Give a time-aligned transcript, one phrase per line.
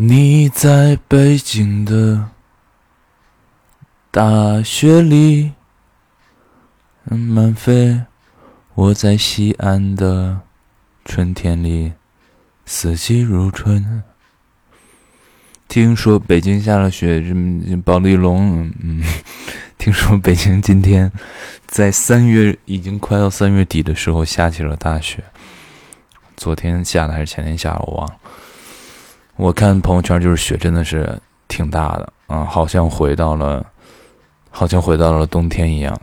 [0.00, 2.28] 你在北京的
[4.12, 5.54] 大雪里
[7.02, 8.02] 慢飞，
[8.74, 10.42] 我在西安的
[11.04, 11.94] 春天里
[12.64, 14.04] 四季如春。
[15.66, 19.02] 听说北京下了雪，这保利龙，嗯，
[19.78, 21.10] 听说北京今天
[21.66, 25.24] 在三月已经快到三月底的时候下起了大雪，
[26.36, 28.14] 昨天下的还是前天下的，我忘了。
[29.38, 33.64] 我看朋友圈，就是雪真的是挺大的啊，好像回到了，
[34.50, 35.96] 好像回到了冬天一样。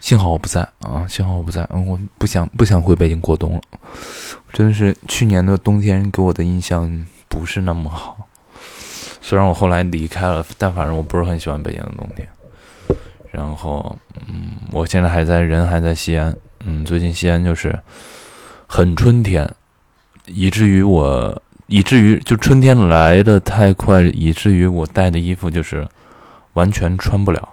[0.00, 3.60] 幸好我不在啊，幸好我不在，嗯，我不想不想回北京过冬了。
[4.54, 6.90] 真的是去年的冬天给我的印象
[7.28, 8.16] 不是那么好，
[9.20, 12.26] 虽然我后来离开了，但反正我不是很喜欢北京的冬天。
[13.30, 13.94] 然后，
[14.28, 16.34] 嗯，我现在还在人还在西安，
[16.64, 17.78] 嗯，最近西安就是
[18.66, 19.46] 很春天。
[20.26, 25.86] 以至于我，以至于就春天来的太快，以至于我带的衣服就是
[26.52, 27.48] 完全穿不了。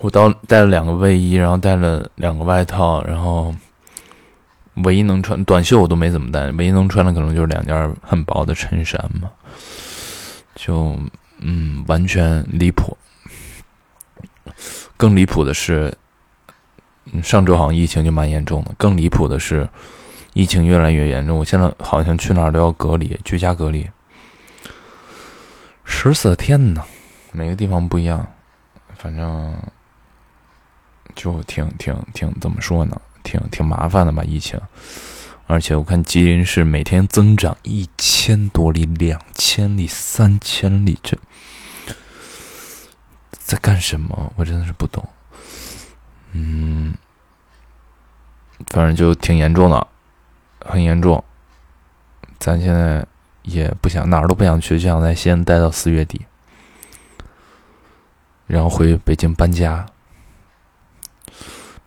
[0.00, 3.54] 我到带了两个卫衣，然后带了两个外套，然后
[4.84, 9.30] 唯一能穿短袖我都没怎么带，唯一能穿的可能就是两件很薄的衬衫嘛。
[10.54, 10.98] 就
[11.40, 12.96] 嗯，完全离谱。
[14.96, 15.92] 更离谱的是。
[17.22, 19.68] 上周好像疫情就蛮严重的，更离谱的是，
[20.34, 21.38] 疫情越来越严重。
[21.38, 23.88] 我现在好像去哪儿都要隔离，居家隔离，
[25.84, 26.82] 十四天呢，
[27.32, 28.26] 每个地方不一样，
[28.96, 29.54] 反正
[31.14, 34.60] 就挺挺挺怎么说呢，挺挺麻烦的吧疫情。
[35.46, 41.16] 而且我看吉林市每天增长一千多例、两千例、三千例，这
[43.30, 44.32] 在干什么？
[44.34, 45.08] 我真的是不懂。
[46.36, 46.94] 嗯，
[48.68, 49.86] 反正就挺严重的，
[50.60, 51.22] 很严重。
[52.38, 53.06] 咱现在
[53.42, 56.26] 也不想哪儿都不想去，就想在西安待到四月底，
[58.46, 59.86] 然后回北京搬家。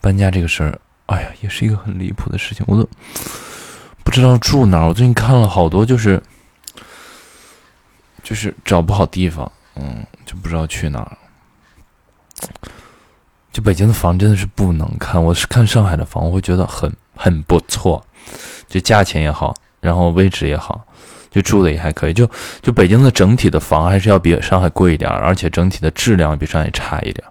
[0.02, 2.90] 搬家这个事儿，哎呀，也是一个很离谱的事情，我都
[4.04, 4.88] 不知道住哪儿。
[4.88, 6.22] 我最近看了好多，就是
[8.24, 11.18] 就是找不好地方，嗯，就不知道去哪儿。
[13.52, 18.06] 就北京的房真的是不能看，我是看上海的房，我会觉得很很不错，
[18.68, 20.86] 就价钱也好，然后位置也好，
[21.32, 22.14] 就住的也还可以。
[22.14, 22.30] 就
[22.62, 27.26] 就北京的整体的房还是要比上海贵一点，而且整体的质量比上海差一点。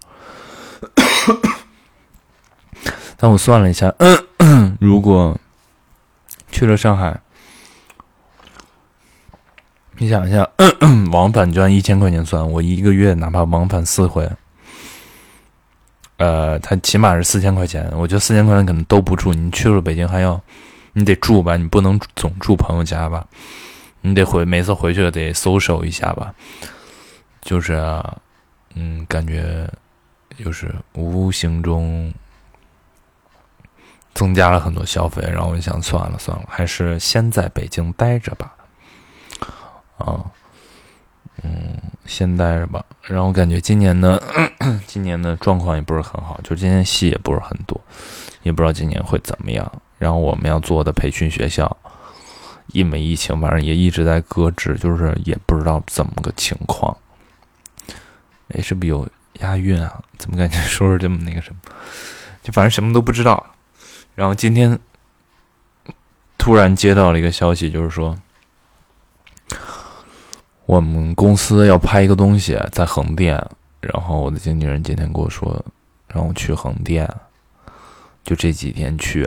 [3.16, 3.94] 但我算了一下，
[4.80, 5.38] 如果
[6.50, 7.20] 去了上海，
[9.98, 10.48] 你想一下，
[11.12, 14.28] 往返就按一千块钱算，我一个月哪怕往返四回。
[16.18, 19.32] 呃，他起码是四千块钱，我觉得四千块钱可能都不住。
[19.32, 20.40] 你去了北京还要，
[20.92, 23.24] 你得住吧，你不能总住朋友家吧，
[24.00, 26.34] 你得回每次回去得搜手一下吧。
[27.40, 27.80] 就是，
[28.74, 29.68] 嗯，感觉
[30.36, 32.12] 就是无形中
[34.12, 38.54] 增加了很多消费，然后我就想算了算了，还是先在北京待着吧。
[39.98, 40.06] 啊。
[40.08, 40.30] 嗯，
[41.42, 42.84] 嗯先待着吧。
[43.02, 44.22] 然后感觉今年的
[44.86, 47.80] 今年的状况也不是很好，就今年戏也不是很多，
[48.42, 49.70] 也不知道今年会怎么样。
[49.98, 51.76] 然后我们要做的培训学校，
[52.68, 56.96] 因为疫情，反正也一直在搁置，就是也不知道怎么个情况。
[58.48, 59.08] 哎，是不是有
[59.40, 60.00] 押韵啊？
[60.18, 61.60] 怎么感觉说是这么那个什么？
[62.42, 63.44] 就反正什么都不知道。
[64.14, 64.78] 然后今天
[66.36, 68.16] 突然接到了一个消息，就是说。
[70.68, 73.42] 我们公司要拍一个东西在横店，
[73.80, 75.64] 然后我的经纪人今天跟我说，
[76.08, 77.08] 让我去横店，
[78.22, 79.26] 就这几天去，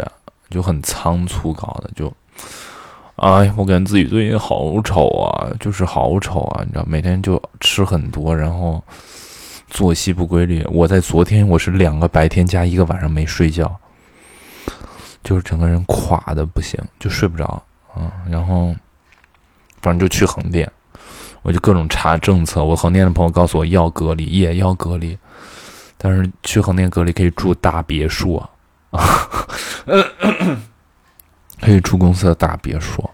[0.51, 2.13] 就很仓促搞的，就，
[3.15, 8.79] 哎，我感觉自己最近好丑啊，就是好丑啊，你知道，每天就吃很多，然后
[9.67, 10.63] 作息不规律。
[10.69, 13.75] 我在昨天我是两个白天加一个晚上没睡觉，
[15.23, 17.63] 就是整个人垮的不行，就睡不着，
[17.97, 18.75] 嗯，然后
[19.81, 20.71] 反正就去横店。
[21.43, 25.17] 我就各种查政策，我横店的朋友告诉我要隔离，也要隔离，
[25.97, 28.49] 但是去横店隔离可以住大别墅啊，
[31.59, 33.09] 可以住公司的大别墅。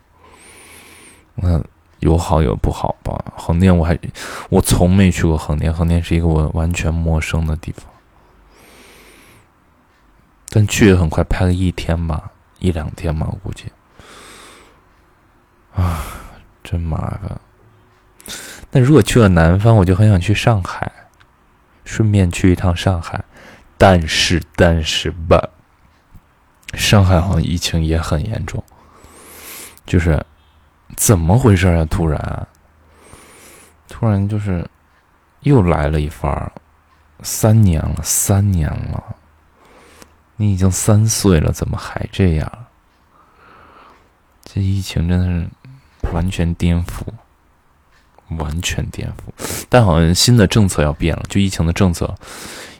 [1.35, 1.61] 那
[1.99, 3.17] 有好有不好吧？
[3.35, 3.97] 横店我还
[4.49, 7.85] 我从没去过横店，横店是一个我完全陌生的地方，
[10.49, 13.65] 但去也很快，拍了一天吧，一两天吧，我估计。
[15.75, 16.03] 啊，
[16.63, 17.39] 真麻烦。
[18.71, 20.91] 那如果去了南方，我就很想去上海，
[21.85, 23.23] 顺便去一趟上海。
[23.77, 25.49] 但是，但是吧，
[26.73, 28.63] 上海好像疫情也很严重。
[29.85, 30.25] 就是
[30.95, 31.85] 怎么回事啊？
[31.85, 32.47] 突然，
[33.87, 34.69] 突然就是
[35.41, 36.51] 又来了一番儿。
[37.23, 39.15] 三年了，三年了，
[40.35, 42.51] 你已经三岁了，怎么还这样？
[44.43, 45.49] 这疫情真的是
[46.13, 47.01] 完全颠覆，
[48.37, 49.65] 完全颠覆。
[49.69, 52.13] 但好像新的政策要变了，就疫情的政策，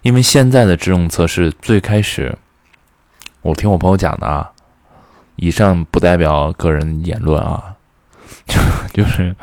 [0.02, 2.38] 因为现在的政策是最开始，
[3.42, 4.52] 我听我朋友讲的啊，
[5.36, 7.76] 以上不代表个人言论啊，
[8.46, 8.60] 就
[9.04, 9.36] 就是。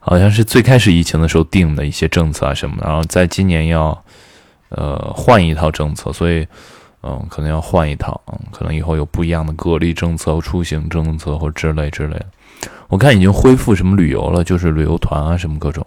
[0.00, 4.02] 好像是最开始疫情的时候定的一些政策啊什么，然后在今年要，
[4.70, 6.48] 呃，换一套政策，所以，
[7.02, 12.26] 嗯，可能要换一套，嗯，可能以后有不一样的隔离政策、出行政策或之类之类的。
[12.88, 15.86] 我看已经恢复什么旅游了，就是旅游团啊什么各种，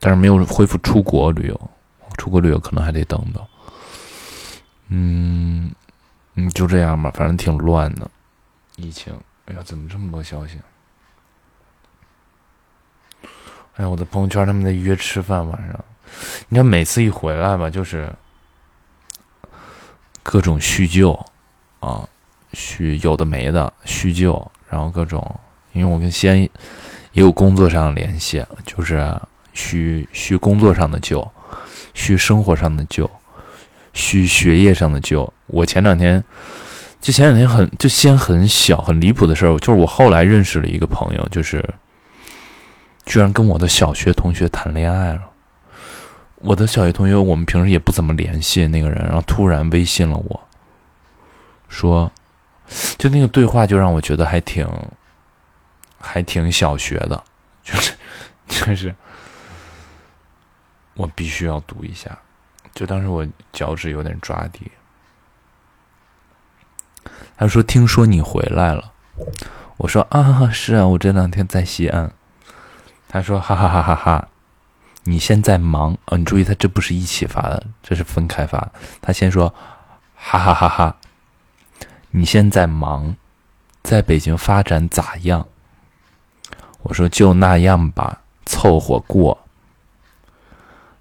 [0.00, 1.70] 但是没有恢复出国旅游，
[2.16, 3.46] 出国旅游可能还得等等。
[4.88, 5.70] 嗯，
[6.34, 8.10] 嗯，就这样吧，反正挺乱的，
[8.76, 9.12] 疫情。
[9.44, 10.58] 哎呀，怎么这么多消息？
[13.76, 15.84] 哎呀，我的朋友圈他们在约吃饭，晚上，
[16.48, 18.10] 你看每次一回来吧，就是
[20.22, 21.12] 各种叙旧
[21.80, 22.08] 啊，
[22.54, 25.40] 叙有的没的叙旧，然后各种，
[25.72, 26.50] 因为我跟西安也
[27.12, 29.14] 有工作上的联系，就是
[29.52, 31.26] 叙叙工作上的旧，
[31.94, 33.10] 叙生活上的旧，
[33.92, 35.32] 叙学业上的旧。
[35.46, 36.22] 我前两天
[37.00, 41.64] 就前两天很就西安很小很离谱的事儿，就是我后来认识了一个朋友，就是。
[43.06, 45.22] 居然跟我的小学同学谈恋爱了！
[46.40, 50.40] 我的小学同学，我们平时也不怎么联系那个人，然后突然微信了我，
[51.70, 52.12] 说，
[52.98, 54.66] 就那个对话就让我觉得还挺，
[56.00, 57.24] 还挺小学的，
[57.62, 57.92] 就是，
[58.48, 58.94] 就是，
[60.94, 62.18] 我必须要读一下，
[62.74, 64.70] 就当时我脚趾有点抓地。
[67.36, 68.92] 他说：“听说你回来了。”
[69.78, 72.12] 我说：“啊，是啊，我这两天在西安。”
[73.08, 74.28] 他说：“哈哈哈哈哈，
[75.04, 75.96] 你现在忙？
[76.06, 78.70] 哦，你注意，他这不是一起发的，这是分开发。
[79.00, 79.54] 他先说：
[80.16, 80.96] 哈哈哈哈，
[82.10, 83.16] 你现在忙，
[83.82, 85.46] 在北京发展咋样？
[86.82, 89.38] 我说就那样吧，凑合过。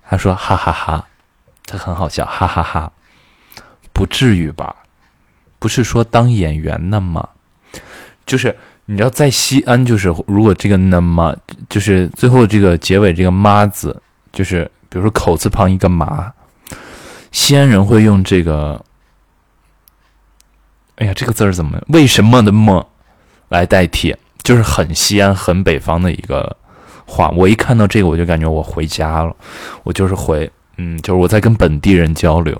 [0.09, 1.07] 他说：哈哈哈，
[1.65, 2.91] 他很好笑，哈哈哈，
[3.93, 4.75] 不至于吧？
[5.59, 7.29] 不是说当演员呢吗？
[8.25, 8.55] 就是。”
[8.89, 11.35] 你知道在西安，就是如果这个那么，
[11.67, 14.01] 就是最后这个结尾这个“妈”字，
[14.31, 16.33] 就是比如说口字旁一个“麻”，
[17.33, 18.81] 西安人会用这个，
[20.97, 21.81] 哎呀，这个字儿怎么？
[21.87, 22.87] 为什么的“么”
[23.49, 24.15] 来代替？
[24.43, 26.55] 就是很西安、很北方的一个
[27.05, 27.29] 话。
[27.29, 29.35] 我一看到这个，我就感觉我回家了，
[29.83, 32.59] 我就是回，嗯，就是我在跟本地人交流。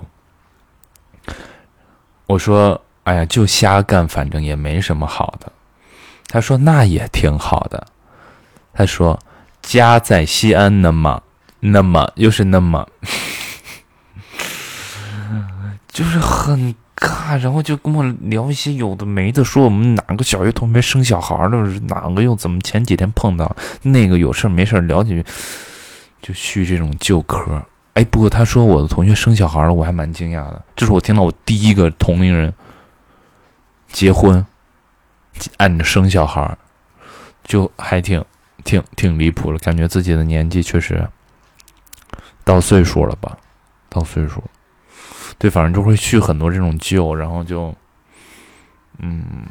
[2.26, 5.50] 我说，哎呀，就瞎干，反正也没什么好的。
[6.28, 7.86] 他说：“那也挺好的。”
[8.74, 9.18] 他说
[9.62, 11.22] ：“家在西安，那么，
[11.60, 12.86] 那么又是那么，
[15.90, 17.38] 就是很尬。
[17.38, 21.58] 然后就跟我聊一些有的没的，说我们哪个小学同学生小孩了，
[21.88, 25.24] 哪个又怎么前几天碰到那个有事没事聊几句，
[26.20, 27.62] 就续这种旧嗑。
[27.94, 30.62] 哎，不过他说我的同学生小孩了，我还蛮惊讶的。
[30.76, 32.52] 这是我听到我第一个同龄人
[33.88, 34.44] 结婚。”
[35.58, 36.58] 按着生小孩，
[37.44, 38.24] 就还挺
[38.64, 41.08] 挺挺离谱了，感觉自己的年纪确实
[42.42, 43.38] 到岁数了吧，
[43.88, 44.42] 到岁数，
[45.38, 47.74] 对，反正就会叙很多这种旧，然后就，
[48.98, 49.46] 嗯，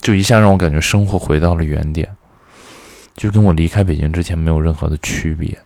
[0.00, 2.08] 就一下让我感觉生活回到了原点，
[3.14, 5.58] 就跟我离开北京之前没有任何的区别，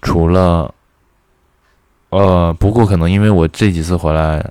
[0.00, 0.72] 除了，
[2.10, 4.44] 呃，不过可能因为我这几次回来。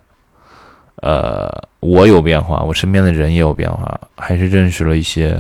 [1.04, 1.48] 呃，
[1.80, 5.40] 我有变化，我身边的人也有变化，还是认识了一些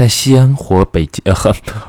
[0.00, 1.34] 在西安和北京，呃，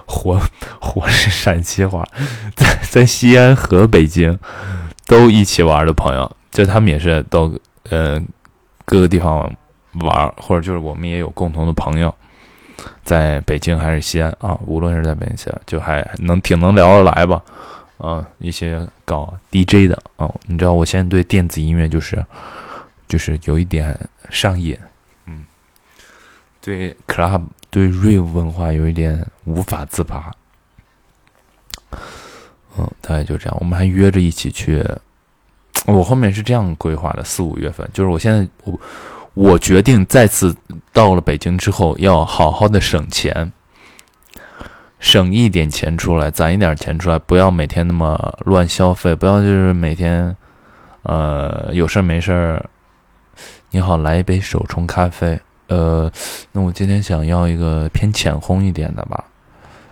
[0.06, 0.38] 活
[0.82, 2.06] 活 是陕西话，
[2.58, 4.38] 在在西安和北京
[5.08, 7.58] 都一起玩的朋友，就他们也是都
[7.90, 8.22] 呃
[8.84, 9.50] 各个地方
[10.02, 12.14] 玩，或者就是我们也有共同的朋友
[13.06, 17.42] 在北京还是西安啊，无论是在北京西安，就还能挺能聊得来吧。
[17.98, 22.22] 啊，一些搞 DJ 的啊，你知道我现在对电子音乐就是，
[23.08, 23.98] 就是有一点
[24.30, 24.78] 上瘾，
[26.62, 30.32] 对 club 对 rave 文化有一点无法自拔，
[32.78, 33.58] 嗯，大概就这样。
[33.60, 34.86] 我们还约着一起去，
[35.88, 38.80] 我后面是这样规划的：四五月份，就是我现在我
[39.34, 40.56] 我决定再次
[40.94, 43.52] 到了北京之后，要好好的省钱。
[45.00, 50.38] 省一点钱出来，攒一点钱出来，不要每天那么乱消费，不要就是每天，
[51.02, 52.70] 呃，有事儿没事儿，
[53.72, 55.40] 你好，来一杯手冲咖啡。
[55.72, 56.12] 呃，
[56.52, 59.24] 那我今天想要一个偏浅烘一点的吧。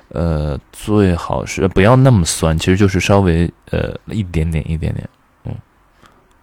[0.09, 5.09] 呃，最好是不要那么酸，其实就是稍微呃一点点一点点。
[5.45, 5.55] 嗯，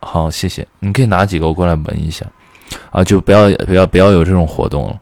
[0.01, 0.67] 好，谢谢。
[0.79, 2.25] 你可以拿几个过来闻一下。
[2.91, 4.99] 啊，就不要不要不要有这种活动了。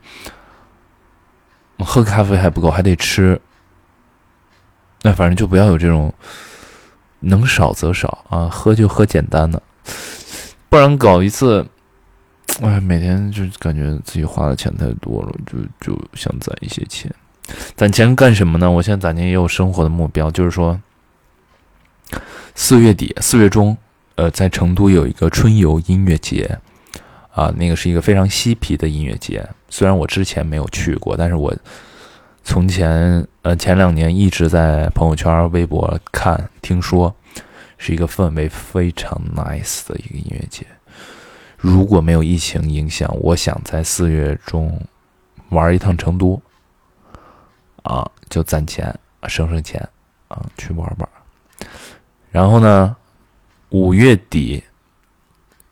[1.78, 3.40] 喝咖啡还不够，还得吃。
[5.02, 6.12] 那反正就不要有这种，
[7.20, 9.62] 能少则少啊，喝就喝简单的，
[10.68, 11.64] 不然搞一次，
[12.62, 17.12] 哎，每天就感觉自己花的钱太多了，就就想攒一些钱，
[17.75, 18.70] 攒钱干什么呢？
[18.70, 20.80] 我现在攒钱也有生活的目标，就是说，
[22.54, 23.76] 四月底四月中，
[24.14, 26.58] 呃，在成都有一个春游音乐节，
[27.32, 31.54] 啊，那个是一个非常嬉皮的音乐节，虽然我之前没有去过，但是我。
[32.46, 37.16] 从前，呃，前两年一直在朋友圈、微博看，听说
[37.78, 40.66] 是一个氛围非常 nice 的一个音乐节。
[41.64, 44.78] 如果没有疫情影响，我想在四月中
[45.49, 46.38] 玩一趟成都，
[47.83, 48.94] 啊，就攒钱，
[49.28, 49.80] 省省钱，
[50.28, 51.09] 啊，去玩玩。
[52.30, 52.94] 然后呢，
[53.71, 54.62] 五月底，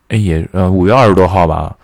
[0.07, 1.77] 哎，也呃，五月二十多号吧。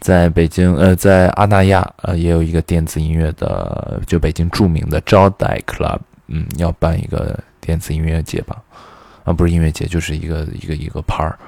[0.00, 8.62] 在北京，呃，在阿那亚，呃，也有一个电子音乐的，就北京著名的招待 club，嗯，要办一个电子音乐节吧，
[9.24, 11.38] 啊，不是音乐节，就是一个一个一个派儿，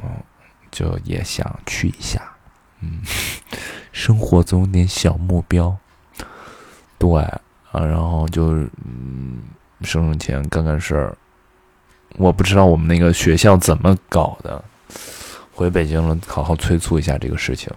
[0.00, 0.08] 嗯，
[0.72, 2.20] 就也想去一下，
[2.80, 3.00] 嗯，
[3.92, 5.76] 生活总有点小目标，
[6.98, 7.22] 对，
[7.70, 8.52] 啊，然后就
[8.84, 9.42] 嗯，
[9.82, 11.16] 省省钱，干干事儿，
[12.16, 14.64] 我不知道我们那个学校怎么搞的。
[15.54, 17.70] 回北京了，好好催促一下这个事情。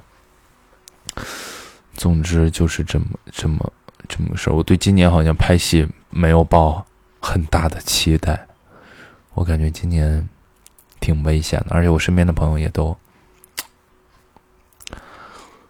[1.94, 3.74] 总之就是这么这么
[4.08, 4.54] 这么个事儿。
[4.54, 6.84] 我对今年好像拍戏没有抱
[7.20, 8.48] 很大的期待，
[9.34, 10.28] 我感觉今年
[11.00, 12.96] 挺危险的，而且我身边的朋友也都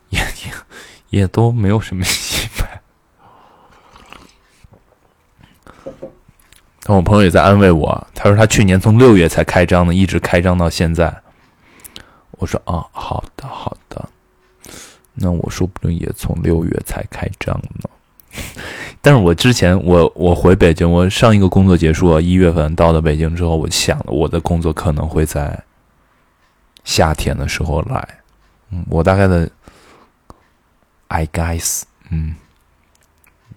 [0.09, 0.53] 也也
[1.09, 2.81] 也都没有什么戏拍。
[6.87, 11.13] 但我朋友也在安慰我，他说他去年从六月才开张的，一直开张到现在。
[12.37, 14.09] 我说啊，好的好的，
[15.13, 17.89] 那我说不定也从六月才开张呢。
[19.01, 25.63] 但是我之前我我回北京，我上一个工作结束一月份到了北京之后，我想了我的工作可能会在
[26.83, 28.07] 夏天的时候来。
[28.71, 29.49] 嗯，我大概的
[31.07, 32.35] ，I guess，嗯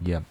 [0.05, 0.23] ，Yeah。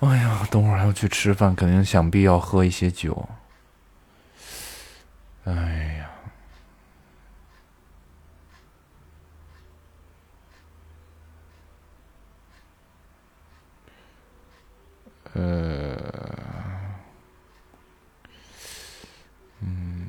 [0.00, 3.28] 哎呀，等会儿还要去吃饭，肯定想必要喝一些酒。
[5.44, 5.52] 哎
[5.98, 6.10] 呀。
[15.34, 15.96] 呃，
[19.60, 20.06] 嗯，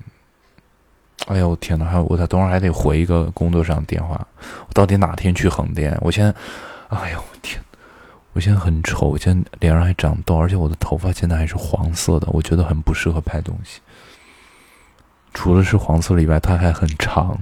[1.25, 4.27] 哎呀，我天呐，还有我等会儿还得回一个工作上的电话。
[4.67, 5.97] 我到底哪天去横店？
[6.01, 6.33] 我现在，
[6.89, 7.59] 哎呀，我天，
[8.33, 13.81] 我现在很丑，我现在脸上还长痘，而且我的头发现在还是黄色的，我觉得很不适合拍东西。
[15.33, 17.35] 除了是黄色以外，它还很长。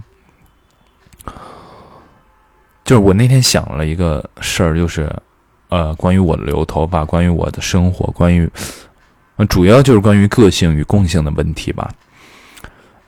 [2.86, 5.12] 就是我那天想了一个事儿，就是。
[5.74, 8.48] 呃，关于我的留头发，关于我的生活，关于，
[9.38, 11.90] 呃主要就是关于个性与共性的问题吧。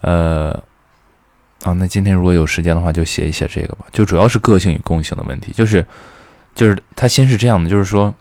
[0.02, 0.50] 呃，
[1.62, 3.86] 啊，那今天如果有时间的话，就写一写这个吧。
[3.92, 5.86] 就主要是个性与共性的问题，就是，
[6.56, 8.12] 就是他先是这样的，就是说，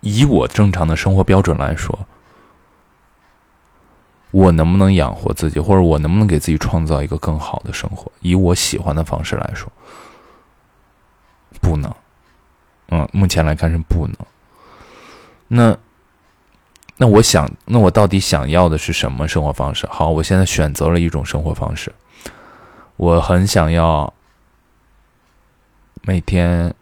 [0.00, 1.98] 以我正常的生活标准来说，
[4.30, 8.10] 我能不能养活自己，或者我能不能给自己创造一个更好的生活？
[8.20, 9.70] 以我喜欢的方式来说，
[11.60, 11.94] 不能。
[12.88, 14.16] 嗯，目前来看是不能。
[15.48, 15.76] 那，
[16.96, 19.86] 那我想，那我到底想要的是什么生活方式？
[19.88, 21.92] 好，我现在选择了一种生活方式，
[22.96, 24.12] 我很想要
[26.02, 26.72] 每天，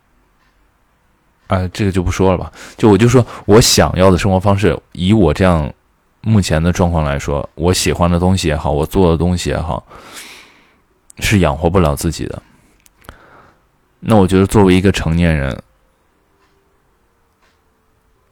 [1.47, 2.53] 啊，这个就不说了吧。
[2.77, 5.73] 就我就说我想要的生活方式，以我这样
[6.21, 9.87] 目前的状况来说，我喜欢的东西也好，我做的东西也好，
[11.19, 12.43] 是养活不了自己的。
[14.01, 15.63] 那我觉得作为一个成年人。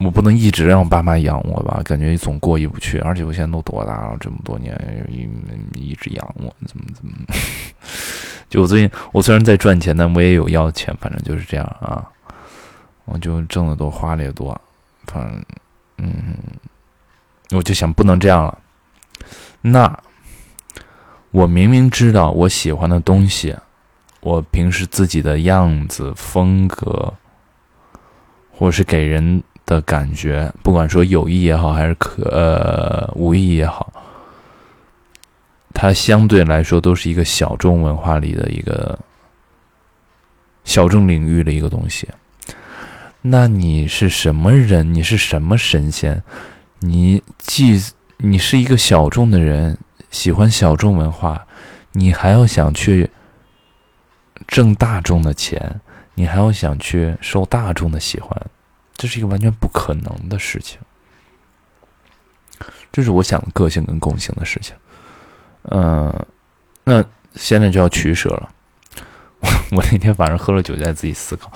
[0.03, 2.99] 我不能一直让我爸妈养我吧，感觉总过意不去。
[2.99, 4.75] 而且我现在都多大了，这么多年
[5.09, 5.29] 一
[5.79, 7.13] 一直养我，怎么怎么？
[8.49, 12.03] 就我最近，我虽然在赚钱，但我也有要钱，反正就是这样啊。
[13.05, 14.59] 我就挣的多，花的也多，
[15.05, 15.43] 反正
[15.97, 16.37] 嗯，
[17.51, 18.57] 我就想不能这样了。
[19.61, 19.97] 那
[21.31, 23.55] 我明明知道我喜欢的东西，
[24.21, 27.13] 我平时自己的样子、风格，
[28.51, 29.43] 或是给人。
[29.65, 33.91] 的感觉，不管说有意也好，还是可呃无意也好，
[35.73, 38.97] 它相对来说都是一个小众文化里的一个
[40.63, 42.07] 小众领域的一个东西。
[43.21, 44.93] 那你是什么人？
[44.93, 46.21] 你是什么神仙？
[46.79, 47.81] 你既
[48.17, 49.77] 你是一个小众的人，
[50.11, 51.47] 喜欢小众文化，
[51.93, 53.09] 你还要想去
[54.45, 55.79] 挣大众的钱，
[56.15, 58.29] 你还要想去受大众的喜欢，
[58.95, 60.79] 这是一个完全不可能的事情。
[62.91, 64.75] 这是我想的个性跟共性的事情。
[65.63, 66.25] 嗯，
[66.83, 67.03] 那
[67.35, 68.49] 现在就要取舍了。
[69.39, 71.51] 我 我那天晚上喝了酒，在自己思考。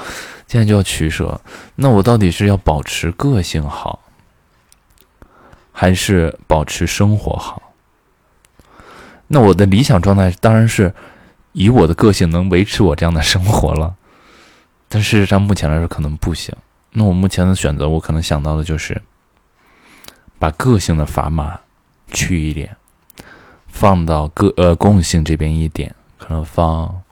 [0.48, 1.40] 现在就要取舍，
[1.76, 4.00] 那我到底是要保持个性好，
[5.72, 7.62] 还是保持生活好？
[9.28, 10.94] 那我的理想状态当然是
[11.52, 13.96] 以我的个性能维持我这样的生活了，
[14.88, 16.56] 但事实上目前来说可能不行。
[16.98, 19.00] 那我目前的选择，我可能想到的就是
[20.40, 21.60] 把个性的砝码
[22.08, 22.76] 去一点，
[23.68, 27.04] 放到个呃共性这边一点，可能放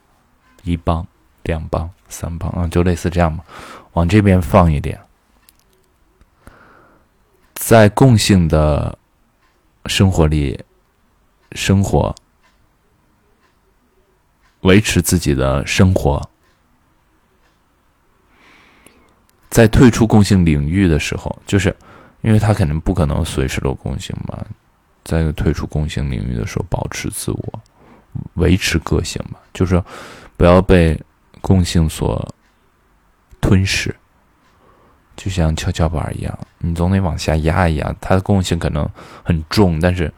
[0.63, 1.05] 一磅、
[1.43, 1.87] 两磅。
[2.07, 3.43] 三磅啊，就类似这样嘛，
[3.93, 4.99] 往这边放一点，
[7.55, 8.97] 在共性的
[9.87, 10.63] 生活里
[11.53, 12.13] 生活，
[14.61, 16.21] 维持自己的生活，
[19.55, 21.73] 在退出共性领域的时候，就是
[22.23, 24.37] 因为他肯定不可能随时都共性嘛，
[25.05, 27.61] 在退出共性领域的时候，保持自我，
[28.33, 29.81] 维持个性嘛，就是
[30.35, 30.99] 不要被。
[31.41, 32.27] 共性所
[33.39, 33.95] 吞噬，
[35.15, 37.95] 就像跷跷板一样，你总得往下压一压。
[38.01, 38.89] 它的共性可能
[39.21, 40.11] 很重，但是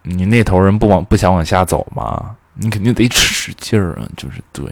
[0.00, 4.64] 你那头人不往不想往下走嘛，你肯定得使劲儿啊，就是对，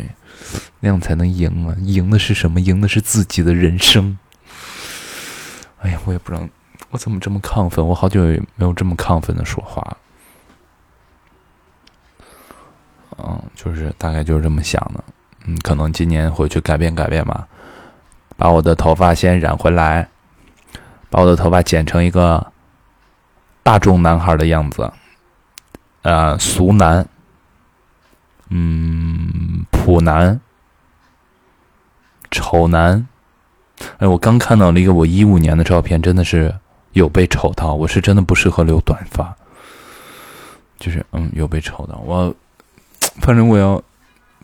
[0.81, 1.77] 那样才能赢啊！
[1.81, 2.61] 赢的是什么？
[2.61, 4.19] 赢的是自己的人生。
[5.81, 6.49] 哎呀，我也不知道
[6.91, 9.97] 我怎么这么亢奋，我好久也没有这么亢奋的说话。
[13.19, 15.05] 嗯，就是大概就是这么想的，
[15.45, 17.47] 嗯，可能今年回去改变改变吧，
[18.37, 20.09] 把我的头发先染回来，
[21.11, 22.45] 把我的头发剪成一个
[23.63, 24.91] 大众男孩的样子，
[26.03, 27.07] 呃，俗男，
[28.57, 30.41] 嗯，普男，
[32.31, 33.05] 丑男，
[33.99, 36.55] 哎，我刚看到了一个我一五年的照片，真的是
[36.93, 39.35] 有被丑到，我是真的不适合留短发，
[40.79, 42.33] 就是嗯，有被丑到我。
[43.21, 43.83] 反正我要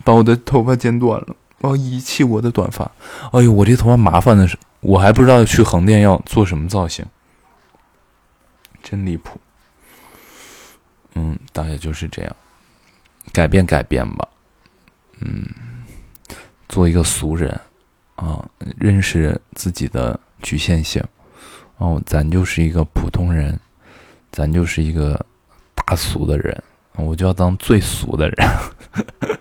[0.03, 2.91] 把我的头发剪短了，我要遗弃我的短发。
[3.31, 7.07] 哎呦，我这头发麻烦的是，我还不知道去横店要做什么造型，
[8.83, 9.41] 真离谱。
[11.15, 12.37] 嗯，大概就是这样，
[13.33, 14.29] 改变改变吧。
[15.21, 15.47] 嗯，
[16.69, 17.51] 做一个俗人
[18.17, 18.45] 啊，
[18.79, 21.03] 认识自己的局限性。
[21.79, 23.59] 哦，咱就是一个普通人，
[24.31, 25.25] 咱就是一个
[25.75, 26.63] 大俗的人。
[26.97, 28.49] 我就要当最俗的人，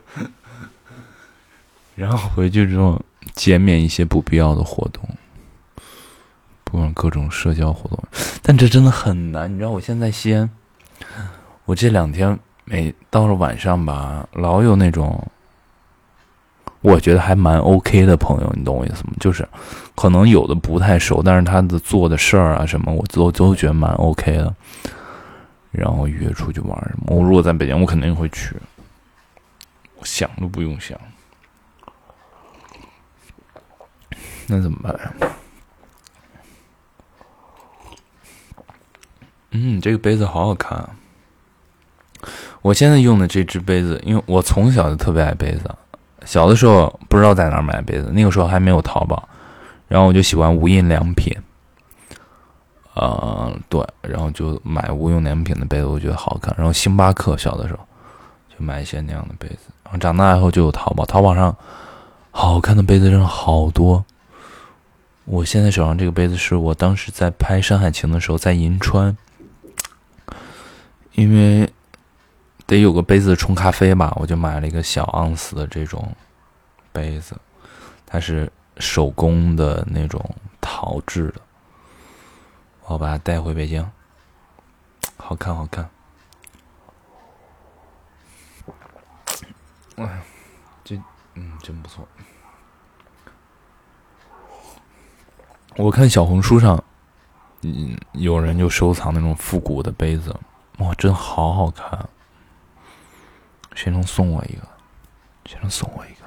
[1.95, 3.01] 然后回去之后
[3.33, 5.03] 减免一些不必要的活动，
[6.63, 8.01] 不管各种社交活动，
[8.41, 9.51] 但这真的很难。
[9.53, 10.49] 你知道我现在西安，
[11.65, 12.39] 我这两天
[12.69, 15.19] 每到了晚上吧，老有那种
[16.81, 19.13] 我觉得还蛮 OK 的朋友，你懂我意思吗？
[19.19, 19.47] 就是
[19.95, 24.55] 可能有的不太熟，但是他的做的事儿啊什么，我都都觉得蛮 OK 的。
[25.71, 27.15] 然后约出去玩什么？
[27.15, 28.55] 我如果在北京，我肯定会去。
[30.03, 30.95] 想都不用想。
[34.45, 35.13] 那怎么办呀？
[39.51, 40.95] 嗯，这个杯子好好看啊！
[42.61, 45.69] 我现在用的这只杯子，因为我从小就特别爱杯子。
[46.25, 49.27] 小的时候不知道在哪儿买杯子，那个时候还没有淘宝，
[49.87, 51.35] 然后我就喜欢无印良品。
[52.93, 56.53] 呃，对，然后就买无印良品的杯子，我觉得好看。
[56.57, 57.79] 然后星巴克小的时候
[58.49, 59.69] 就买一些那样的杯子。
[59.83, 61.55] 然后长大以后就有淘宝，淘宝上
[62.31, 64.03] 好看的杯子真的好多。
[65.23, 69.15] 我现在手上这个杯子是我当时在拍《山海情》的时候在银川，
[71.13, 71.71] 因为
[72.69, 76.15] 得有个杯子冲咖啡吧，我就买了一个小盎司的这种
[76.91, 77.35] 杯子，
[78.05, 80.23] 它是手工的那种
[80.61, 81.41] 陶制的。
[82.85, 83.83] 我把它带回北京，
[85.17, 85.89] 好看，好看。
[89.95, 90.21] 哎，
[90.83, 90.95] 这，
[91.33, 92.07] 嗯，真不错。
[95.75, 96.83] 我看小红书上，
[97.61, 100.35] 嗯，有人就收藏那种复古的杯子，
[100.77, 102.07] 哇，真好好看。
[103.79, 104.67] 谁能送我一个？
[105.45, 106.25] 谁能送我一个？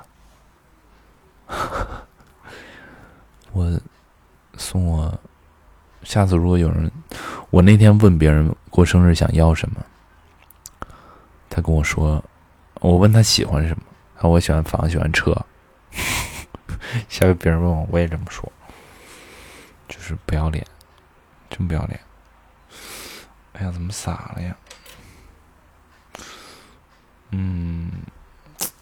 [3.53, 3.81] 我
[4.57, 5.21] 送我。
[6.03, 6.91] 下次如果有人，
[7.51, 9.85] 我那天问别人过生日想要什么，
[11.51, 12.25] 他跟我说，
[12.81, 13.83] 我问他喜欢什么，
[14.17, 15.37] 他说我喜欢房，喜欢车。
[17.11, 18.51] 下回别人问我，我也这么说，
[19.89, 20.67] 就是不要脸，
[21.51, 22.01] 真不要脸。
[23.53, 24.57] 哎呀，怎么洒了呀？
[27.33, 27.91] 嗯，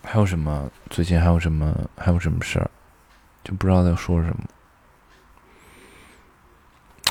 [0.02, 0.68] 还有什么？
[0.90, 1.74] 最近还有什么？
[1.96, 2.70] 还有什么事儿？
[3.42, 4.44] 就不知道在说什么。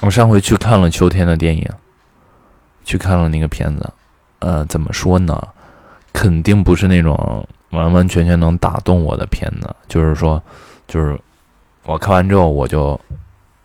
[0.01, 1.67] 我上回去看了秋天的电影，
[2.85, 3.93] 去看了那个片子。
[4.39, 5.41] 呃，怎么说呢？
[6.13, 9.75] 肯定不是那种完完全全能打动我的片子。
[9.87, 10.41] 就是说，
[10.87, 11.19] 就是
[11.83, 12.99] 我看完之后，我就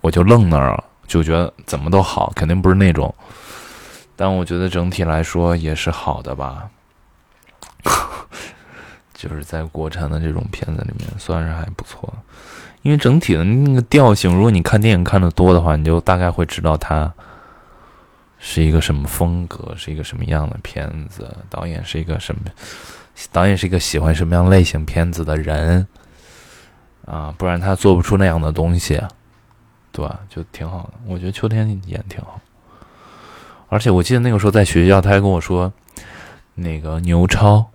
[0.00, 3.12] 我就愣那儿了，就觉得怎么都好，肯定不是那种。
[4.16, 6.68] 但我觉得整体来说也是好的吧。
[9.14, 12.12] 就是在国产的这种片子里面，算是还不错，
[12.82, 17.10] 因为整体的那个调性，如果你看电影看的多的话，你就大概会知道它
[18.38, 22.42] 是一个什么风格，是一个什么样的片子，导演是一个什么，
[23.32, 25.86] 导演是一个喜欢什么样类型片子的人
[27.06, 29.00] 啊，不然他做不出那样的东西，
[29.90, 30.20] 对吧？
[30.28, 32.38] 就挺好的，我觉得秋天演挺好，
[33.70, 35.72] 而且我记得那个时候在学校，他还跟我说，
[36.54, 37.70] 那个牛超。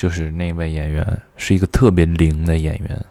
[0.00, 3.04] 就是那位演员是一个特别灵的演员，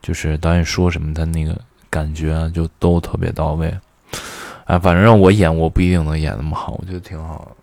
[0.00, 3.68] 就是导演说什么，他那个感觉啊，就都特别到位。
[4.64, 7.54] 哎，反正让我演，我不一定能演那么好，我觉得挺好。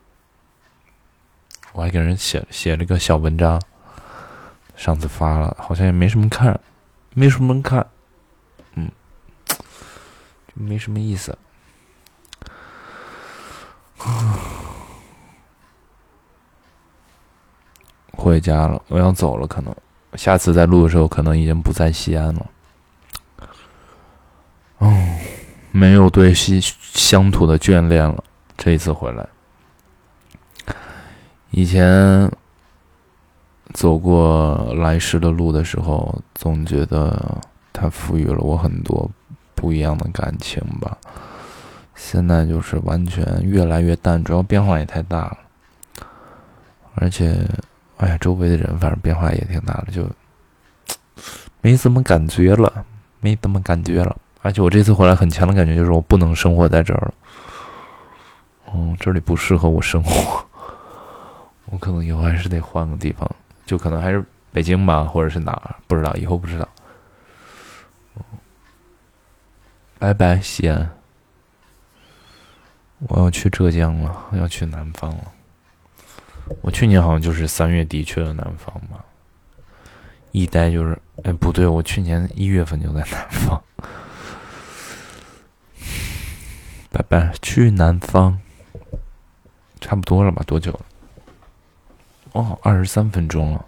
[1.71, 3.59] 我还给人写写了个小文章，
[4.75, 6.59] 上次发了，好像也没什么看，
[7.15, 7.83] 没什么人看，
[8.75, 8.87] 嗯，
[10.53, 11.35] 没什么意思。
[18.15, 19.47] 回家了，我要走了。
[19.47, 19.75] 可能
[20.15, 22.45] 下次再录的时候，可能已经不在西安了。
[24.77, 24.91] 哦，
[25.71, 28.23] 没有对西乡土的眷恋了。
[28.55, 29.27] 这一次回来，
[31.49, 32.31] 以前
[33.73, 37.41] 走过来时的路的时候，总觉得
[37.73, 39.09] 它赋予了我很多
[39.55, 40.95] 不一样的感情吧。
[41.95, 45.37] 现在就是完全越来越淡，主要变化也太大了，
[46.95, 47.43] 而且。
[48.03, 50.05] 哎呀，周围的人反正变化也挺大的，就
[51.61, 52.85] 没怎么感觉了，
[53.21, 54.17] 没怎么感觉了。
[54.41, 57.13] 而且我这次回来很强的感觉就是我不能生活在这儿了，
[58.73, 60.45] 嗯，这里不适合我生活，
[61.71, 63.29] 我可能以后还是得换个地方，
[63.65, 66.67] 就可能还是北京吧，或者是哪儿，不知道，以后不知道。
[69.97, 70.89] 拜拜，西安，
[73.07, 75.23] 我要去浙江了，要去南方了。
[76.61, 78.99] 我去年好像就是三月底去了南方嘛，
[80.31, 83.63] 一待就是，哎，不对，我去年一月份就在南方。
[86.91, 88.39] 拜拜，去南方，
[89.81, 90.43] 差不多了吧？
[90.45, 90.79] 多久了？
[92.33, 93.65] 哦，二十三分钟了。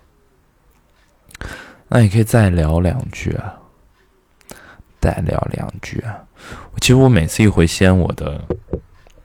[1.87, 3.57] 那你可以再聊两句啊，
[4.99, 6.23] 再聊两句啊。
[6.81, 8.43] 其实我每次一回西安，我的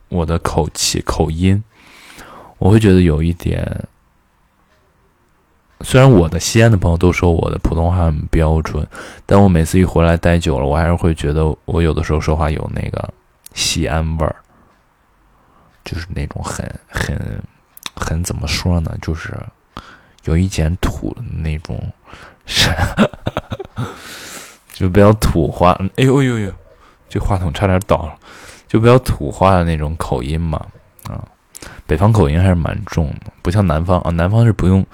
[0.09, 1.63] 我的口气口音。
[2.61, 3.67] 我会觉得有一点，
[5.81, 8.87] 虽然我的西安的朋友都说我的普通话很标准，
[9.25, 13.15] 但我每次一回来待久了，我还是会觉得我有的时候说话有那个
[13.55, 14.37] 西安味儿，
[15.85, 17.43] 就是那种很很
[17.97, 19.35] 很怎么说呢，就是
[20.25, 21.81] 有一点土的那种，
[24.75, 25.73] 就比较土话。
[25.97, 26.53] 哎呦呦呦，
[27.09, 28.15] 这话筒差点倒了，
[28.69, 30.67] 就比较土话的那种口音嘛，
[31.09, 31.25] 啊。
[31.91, 34.13] 北方口音还是蛮重的，不像南方啊。
[34.13, 34.87] 南方是不用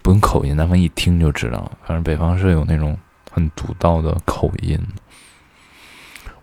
[0.00, 1.68] 不用口音，南方一听就知道。
[1.84, 2.96] 反正北方是有那种
[3.32, 4.78] 很独到的口音。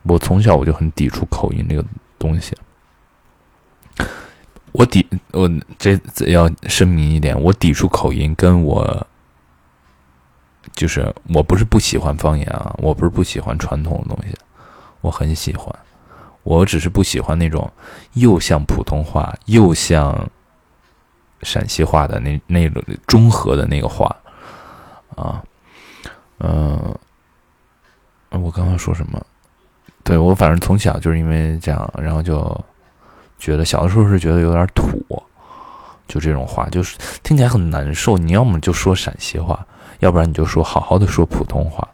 [0.02, 1.86] 我从小我就很抵触口音这个
[2.20, 2.54] 东西。
[4.74, 9.08] 我抵我这要声明一点，我抵触口音，跟我
[10.74, 14.36] 就是我不是不喜欢方言啊，我不是不喜欢传统的东西，
[15.00, 15.74] 我很喜欢。
[16.44, 17.72] 我只是不喜欢那种
[18.14, 20.30] 又像普通话又像
[21.42, 24.16] 陕西话的那那种中和的那个话
[25.16, 25.44] 啊，
[26.40, 26.96] 嗯，
[28.30, 29.22] 我刚刚说什么？
[30.04, 32.60] 对我反正从小就是因为这样，然后就
[33.40, 35.02] 觉得小的时候是觉得有点土，
[36.08, 38.18] 就这种话就是听起来很难受。
[38.18, 39.66] 你要么就说陕西话，
[40.00, 41.88] 要不然你就说好好的说普通话。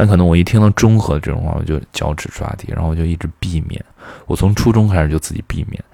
[0.00, 3.84] 但可能我一听到中和这种话，我就脚趾抓地，然后我就一直避免。
[4.24, 5.84] 我从初中开始就自己避免。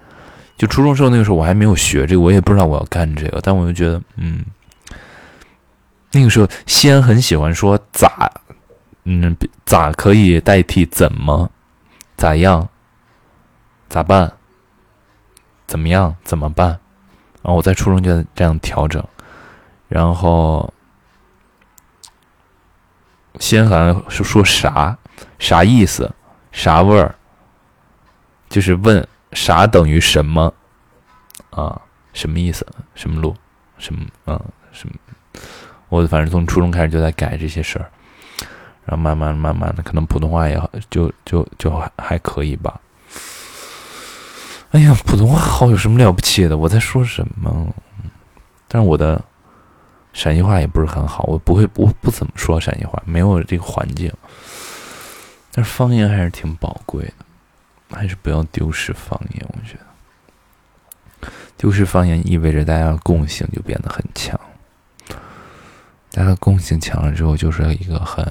[0.57, 4.45] 就初中时候那个时候我还没有学这个，我也不知道我要干这个，但我就觉得，嗯，
[6.13, 8.31] 那个时候西安很喜欢说咋，
[9.03, 11.51] 嗯，咋可以代替怎么，
[12.17, 12.69] 咋样，
[13.89, 14.33] 咋办，
[15.67, 16.69] 怎么样，怎么办，
[17.43, 19.05] 然后我在初中就这样调整，
[19.89, 20.73] 然后
[23.39, 24.97] 先好像是说啥
[25.39, 26.11] 啥意思，
[26.53, 27.15] 啥味儿，
[28.49, 30.53] 就是问啥等于什么
[31.51, 31.81] 啊？
[32.13, 32.67] 什么意思？
[32.95, 33.37] 什么路？
[33.79, 34.01] 什么？
[34.27, 34.41] 嗯，
[34.73, 34.95] 什么？
[35.89, 37.87] 我反正从初中开始就在改这些事儿，
[38.85, 42.81] 然后慢慢慢慢的，可能普通话也好，就就就还还可以吧。
[44.73, 46.57] 哎呀，普通话好有什么了不起的？
[46.57, 47.75] 我在说什么？
[48.67, 49.23] 但是我的
[50.17, 54.11] 陕西话也不是很好，我不会，我不怎么说陕西话，没有这个环境。
[55.53, 59.47] 但是方言还是挺宝贵的，还是不要丢失方言。
[59.51, 59.77] 我觉
[61.21, 64.41] 得丢失方言意味着大家的共性就变得很强。
[66.11, 68.27] 大家共性强了之后，就是一个很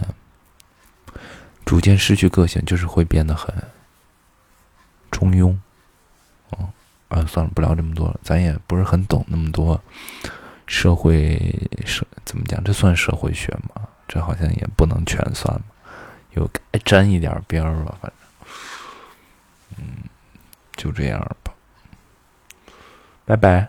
[1.65, 3.53] 逐渐失去个性，就是会变得很
[5.11, 5.55] 中庸。
[6.49, 6.67] 哦，
[7.09, 9.79] 啊，算了，不聊这么多了，咱也不是很懂那么多
[10.67, 11.37] 社会
[11.85, 12.63] 社怎么讲？
[12.63, 13.87] 这算社会学吗？
[14.07, 15.65] 这好像也不能全算吧，
[16.33, 16.49] 有
[16.83, 18.47] 沾一点边儿吧，反正，
[19.77, 20.03] 嗯，
[20.75, 21.53] 就这样吧，
[23.25, 23.67] 拜拜，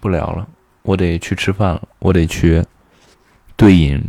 [0.00, 0.46] 不聊了，
[0.82, 2.64] 我得去吃饭了，我得去。
[3.56, 4.02] 对饮，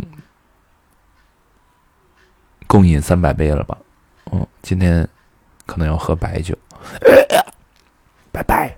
[2.66, 3.78] 共饮三百杯了吧？
[4.32, 5.08] 嗯，今天
[5.68, 6.58] 可能要喝白酒。
[8.32, 8.76] 拜拜。